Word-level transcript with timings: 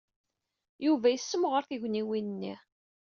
Yuba 0.85 1.07
yessemɣer 1.09 1.63
tugniwin-nni. 1.69 2.55